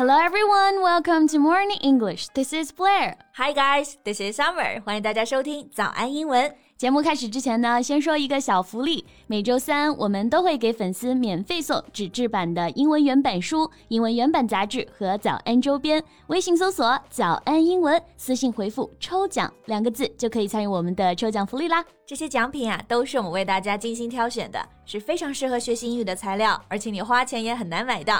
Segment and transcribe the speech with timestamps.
[0.00, 2.28] Hello everyone, welcome to Morning English.
[2.28, 3.16] This is Blair.
[3.34, 4.82] Hi guys, this is Summer.
[4.82, 6.50] 欢迎大家收听早安英文。
[6.78, 9.04] 节目开始之前呢，先说一个小福利。
[9.26, 16.02] 每周三我们都会给粉丝免费送纸质版的英文原版书、英文原版杂志和早安周边。
[16.28, 21.84] 微信搜索“早安英文”，私信回复“抽奖”两个字就可以参与我们的抽奖福利啦。
[22.06, 28.18] 这些奖品啊，都是我们为大家精心挑选的，是非常适合学习英语的材料，而且你花钱也很难买到。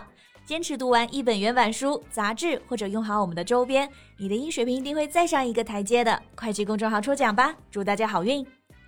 [0.49, 6.21] 坚持读完一本原版书、杂志，或者用好我们的周边，你的英水平一定会再上一个台阶的。
[6.35, 8.45] 快去公众号抽奖吧，祝大家好运！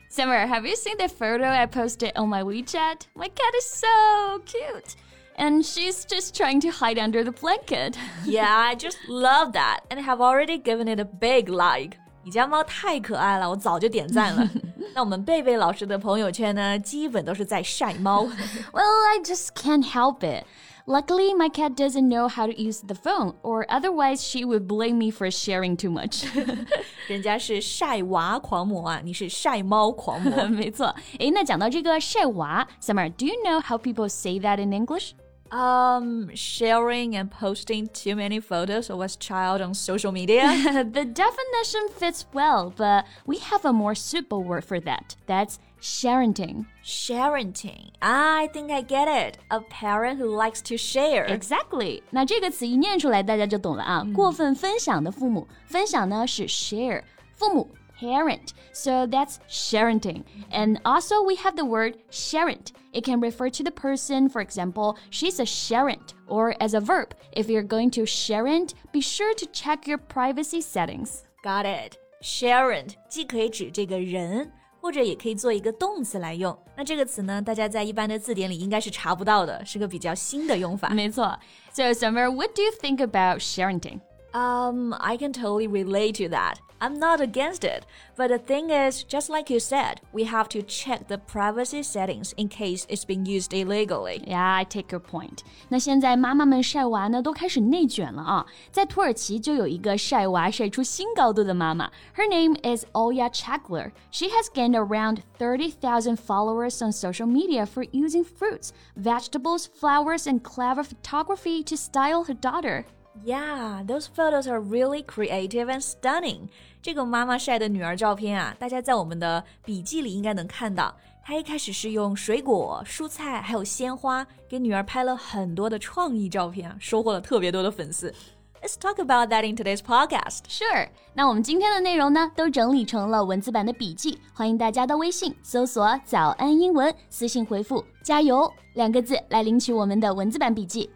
[0.09, 2.99] Summer, have you seen the photo I posted on my WeChat?
[3.15, 4.95] My cat is so cute.
[5.35, 7.95] And she's just trying to hide under the blanket.
[8.25, 11.97] yeah, I just love that and have already given it a big like.
[12.23, 14.49] 你家猫太可爱了，我早就点赞了。
[14.93, 18.23] 那我们贝贝老师的朋友圈呢，基本都是在晒猫。
[18.73, 20.45] well, I just can't help it.
[20.85, 24.97] Luckily, my cat doesn't know how to use the phone, or otherwise she would blame
[24.97, 26.25] me for sharing too much.
[27.07, 30.45] 人家是晒娃狂魔啊，你是晒猫狂魔。
[30.45, 30.95] 没错。
[31.19, 35.13] 诶，那讲到这个晒娃，Summer, do you know how people say that in English?
[35.49, 40.43] Um, sharing and posting too many photos of a child on social media.
[40.83, 45.15] the definition fits well, but we have a more suitable word for that.
[45.25, 46.65] That's sharenting.
[46.83, 47.91] Sharenting.
[48.01, 49.37] I think I get it.
[49.49, 51.27] A parent who likes to share.
[51.27, 52.01] Exactly.
[52.09, 54.01] 那这个词一念出来，大家就懂了啊。
[54.05, 57.69] 嗯、过分分享的父母，分享呢是 share，父母
[57.99, 58.49] parent.
[58.73, 60.23] So that's sharenting.
[60.51, 62.67] And also we have the word sharent.
[62.93, 67.09] It can refer to the person, for example, she's a sharent, or as a verb.
[67.33, 71.23] If you're going to sharent, be sure to check your privacy settings.
[71.43, 71.97] Got it.
[72.21, 74.51] Sharent 既可以指这个人，
[74.82, 76.56] 或者也可以做一个动词来用。
[76.76, 80.88] 那这个词呢，大家在一般的字典里应该是查不到的，是个比较新的用法。
[80.88, 81.38] 没错。
[81.72, 84.00] So Summer, what do you think about sharenting?
[84.32, 86.56] Um, I can totally relate to that.
[86.82, 87.86] I'm not against it.
[88.16, 92.34] But the thing is, just like you said, we have to check the privacy settings
[92.36, 94.24] in case it's being used illegally.
[94.26, 95.44] Yeah, I take your point.
[95.68, 98.46] 那现在妈妈们晒娃呢，都开始内卷了啊！
[98.72, 103.92] 在土耳其就有一个晒娃晒出新高度的妈妈，Her name is Alya Chaglar.
[104.10, 110.42] She has gained around 30,000 followers on social media for using fruits, vegetables, flowers, and
[110.42, 112.86] clever photography to style her daughter.
[113.24, 116.48] Yeah, those photos are really creative and stunning.
[116.80, 120.96] 这个妈妈晒的女儿照片啊，大家在我们的笔记里应该能看到。
[121.24, 128.12] 她一开始是用水果、蔬菜还有鲜花给女儿拍了很多的创意照片啊，收获了特别多的粉丝。
[128.60, 130.38] Let's talk about that in today's podcast.
[130.48, 130.88] Sure.
[131.14, 140.88] 那我们今天的内容呢，都整理成了文字版的笔记，欢迎大家到微信搜索“早安英文”，私信回复“加油”两个字来领取我们的文字版笔记。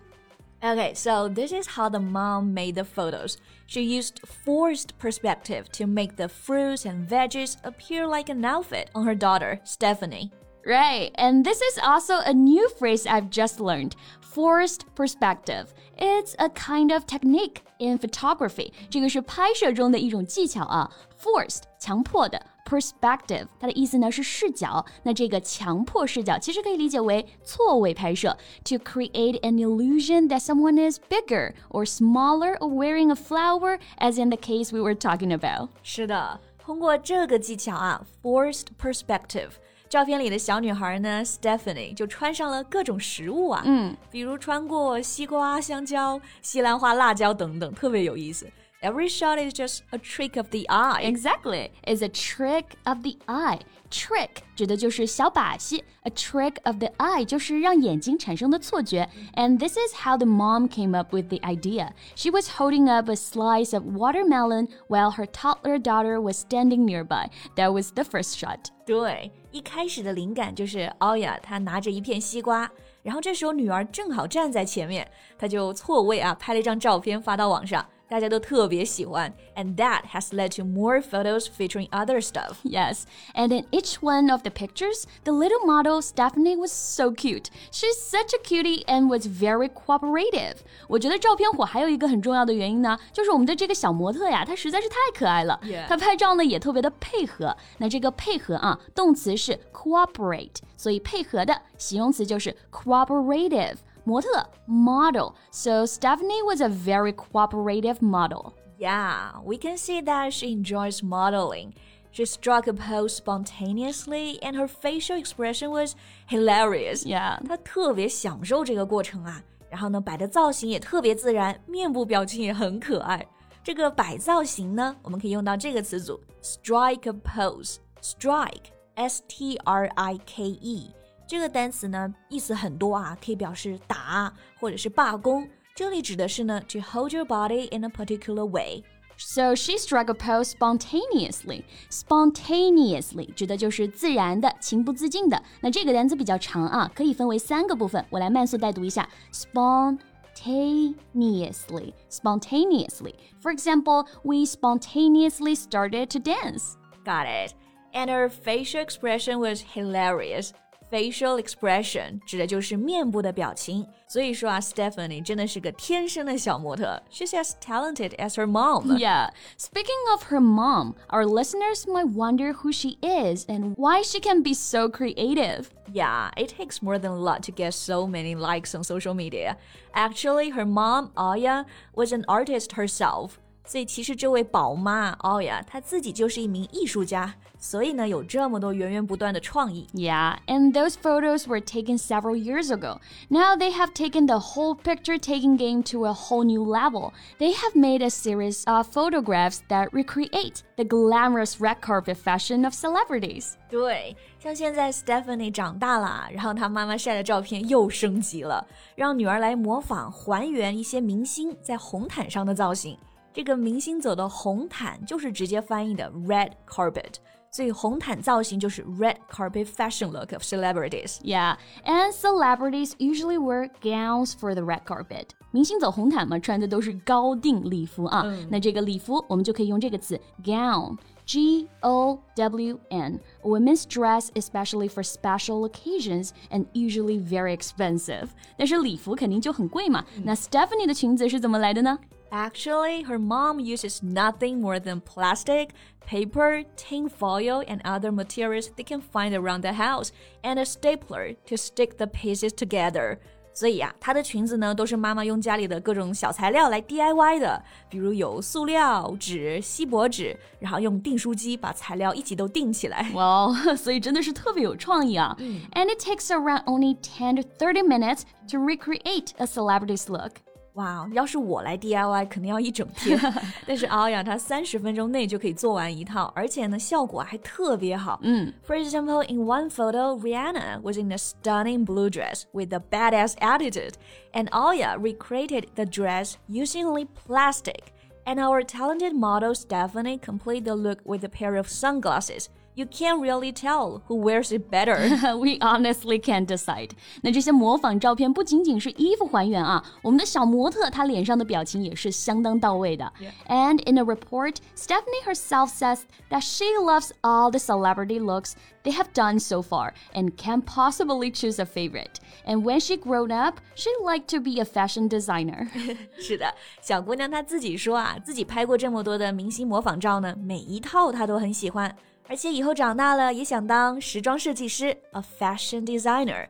[0.67, 3.39] Okay, so this is how the mom made the photos.
[3.67, 9.07] She used forced perspective to make the fruits and veggies appear like an outfit on
[9.07, 10.33] her daughter, Stefani.
[10.67, 15.73] Right, and this is also a new phrase I've just learned forced perspective.
[15.97, 18.73] It's a kind of technique in photography.
[18.91, 22.56] 这个是拍摄中的一种技巧啊，forced 强迫的。
[22.69, 24.85] perspective，它的意思呢是视角。
[25.05, 28.37] 那这个强迫视角其实可以理解为错位拍摄。
[28.65, 34.31] To create an illusion that someone is bigger or smaller or wearing a flower, as in
[34.31, 35.69] the case we were talking about。
[35.83, 39.51] 是的，通过这个技巧啊，forced perspective。
[39.89, 48.51] 照片里的小女孩呢，Stefani 就穿上了各种食物啊，嗯，比如穿过西瓜、香蕉、西兰花、辣椒等等，特别有意思。
[48.84, 51.04] Every shot is just a trick of the eye.
[51.04, 53.60] Exactly, it's a trick of the eye.
[53.92, 59.08] Trick 指的就是小把戏，a trick of the eye 就是让眼睛产生的错觉。
[59.36, 61.92] And this is how the mom came up with the idea.
[62.16, 67.30] She was holding up a slice of watermelon while her toddler daughter was standing nearby.
[67.58, 68.72] That was the first shot.
[68.88, 72.72] 对，一开始的灵感就是奥雅她拿着一片西瓜，
[73.04, 77.86] 然后这时候女儿正好站在前面，她就错位啊拍了一张照片发到网上。
[78.09, 82.59] 大家都特别喜欢，and that has led to more photos featuring other stuff.
[82.63, 83.03] Yes,
[83.35, 87.51] and in each one of the pictures, the little model Stefani was so cute.
[87.73, 90.59] She's such a cutie and was very cooperative.
[90.87, 95.59] 我觉得照片火还有一个很重要的原因呢，就是我们的这个小模特呀，她实在是太可爱了。
[95.89, 97.57] 她拍照呢也特别的配合。
[97.79, 103.79] 那这个配合啊，动词是 cooperate，所以配合的形容词就是 cooperative。
[104.07, 105.35] 模特 model.
[105.51, 108.53] So Stefani was a very cooperative model.
[108.79, 111.73] Yeah, we can see that she enjoys modeling.
[112.13, 115.95] She struck a pose spontaneously, and her facial expression was
[116.29, 117.05] hilarious.
[117.05, 119.43] Yeah，她特别享受这个过程啊。
[119.69, 123.27] 然后呢，摆的造型也特别自然，面部表情也很可爱。
[123.65, 127.77] 这个摆造型呢，我们可以用到这个词组 strike a pose.
[128.01, 128.71] Strike.
[128.95, 130.91] S T R I K E.
[131.28, 135.48] 这个单词呢意思很多啊，可以表示打或者是罢工。
[135.74, 141.64] 这里指的是呢，to hold your body in a particular way。So she struck a pose spontaneously.
[141.90, 145.42] Spontaneously 指的就是自然的、情不自禁的。
[145.62, 149.08] 那这个单词比较长啊，可以分为三个部分，我来慢速带读一下。
[149.32, 153.14] Spontaneously, spontaneously.
[153.42, 156.76] For example, we spontaneously started to dance.
[157.06, 157.54] Got it.
[157.94, 160.52] And her facial expression was hilarious.
[160.91, 163.87] facial expression 指的就是面部的表情。
[164.09, 167.03] 所以说啊，Stefani 真的是个天生的小模特。
[167.11, 168.97] She's as talented as her mom.
[168.99, 169.31] Yeah.
[169.59, 174.43] Speaking of her mom, our listeners might wonder who she is and why she can
[174.43, 175.67] be so creative.
[175.93, 179.57] Yeah, it takes more than a lot to get so many likes on social media.
[179.95, 183.39] Actually, her mom, Aya, was an artist herself.
[183.67, 189.87] 所以其实这位宝妈奥雅她自己就是一名艺术家，所以呢有这么多源源不断的创意。
[189.93, 193.01] Yeah, and those photos were taken several years ago.
[193.29, 197.13] Now they have taken the whole picture-taking game to a whole new level.
[197.39, 202.73] They have made a series of photographs that recreate the glamorous red carpet fashion of
[202.73, 203.55] celebrities.
[203.69, 208.65] 对，像现在 Stefani 长大了，然后她妈妈晒的照片又升级了，
[208.95, 212.97] 让女儿来模仿还原一些明星在红毯上的造型。
[213.37, 217.17] 这个明星走的红毯就是直接翻译的 red carpet。
[217.51, 221.19] 所以红毯造型就是 red carpet fashion look of celebrities.
[221.23, 225.27] Yeah, and celebrities usually wear gowns for the red carpet.
[225.51, 228.25] 明星走红毯嘛，穿的都是高定礼服啊。
[228.49, 230.97] 那这个礼服我们就可以用这个词 gown,
[231.27, 233.21] g o w n.
[233.43, 238.29] Women's dress, especially for special occasions, and usually very expensive.
[238.57, 240.05] 但是礼服肯定就很贵嘛。
[240.25, 241.99] 那 Stefani 的裙子是怎么来的呢
[242.32, 245.70] ？Actually, her mom uses nothing more than plastic,
[246.06, 250.12] paper, tin foil, and other materials they can find around the house,
[250.42, 253.18] and a stapler to stick the pieces together.
[253.54, 263.12] 所以呀、啊，她的裙子呢都是妈妈用家里的各种小材料来 DIY 的，比如有塑料、纸、锡箔纸，然后用订书机把材料一起都订起来。
[263.14, 265.62] 哇、wow, 所以真的是特别有创意啊、嗯、！
[265.74, 270.36] And it takes around only 10 to 30 minutes to recreate a celebrity's look.
[270.77, 273.19] 哇，要是我来 DIY，肯定要一整天。
[273.67, 278.19] 但是熬养它三十分钟内就可以做完一套，而且呢，效果还特别好。
[278.23, 283.95] 嗯，For example, in one photo, Rihanna was in a stunning blue dress with a badass attitude,
[284.33, 287.95] and Aya recreated the dress using only plastic.
[288.27, 293.21] And our talented model Stefani complete the look with a pair of sunglasses you can't
[293.21, 294.97] really tell who wears it better.
[295.37, 296.91] we honestly can't decide.
[297.23, 303.11] 那这些模仿照片不仅仅是衣服还原啊，我们的小模特她脸上的表情也是相当到位的。
[303.21, 303.33] Yeah.
[303.49, 308.53] And in a report, Stefani herself says that she loves all the celebrity looks
[308.85, 312.21] they have done so far and can't possibly choose a favorite.
[312.47, 315.69] And when she grown up, she'd like to be a fashion designer.
[316.21, 321.97] 是的，小姑娘她自己说啊，自己拍过这么多的明星模仿照呢，每一套她都很喜欢。
[322.29, 326.49] 而且以后长大了也想当时装设计师，a fashion designer。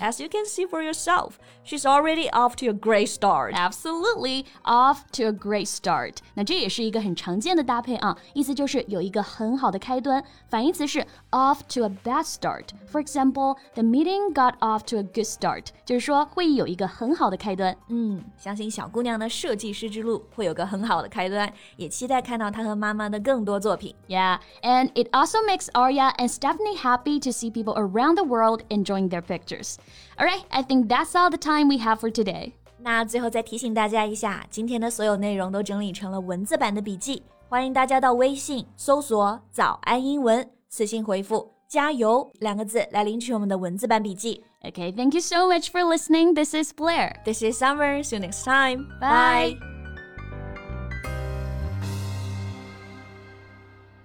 [0.00, 3.52] as you can see for yourself, she's already off to a great start.
[3.54, 6.16] Absolutely off to a great start.
[6.34, 10.22] 那这也是一个很常见的搭配啊，意思就是有一个很好的开端。
[10.48, 12.66] 反义词是 off to a bad start.
[12.90, 15.66] For example, the meeting got off to a good start.
[15.84, 17.76] 就是说会议有一个很好的开端。
[17.88, 23.94] 嗯，相信小姑娘的设计师之路会有个很好的开端，也期待看到她和妈妈的更多作品。
[24.08, 28.63] Yeah, and it also makes Arya and Stefani happy to see people around around the world
[28.69, 29.77] enjoying their pictures.
[30.17, 32.53] Alright, I think that's all the time we have for today.
[32.79, 44.43] 那最后再提醒大家一下，今天的所有内容都整理成了文字版的笔记，欢迎大家到微信搜索“早安英文”，私信回复“加油”两个字来领取我们的文字版笔记。
[44.61, 46.33] Okay, thank you so much for listening.
[46.33, 47.21] This is Blair.
[47.23, 48.03] This is Summer.
[48.03, 48.87] See you next time.
[48.99, 49.57] Bye.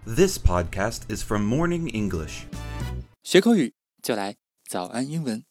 [0.06, 2.46] This podcast is from Morning English.
[3.22, 3.72] 学口语
[4.05, 4.35] 就来
[4.69, 5.45] 早安英文。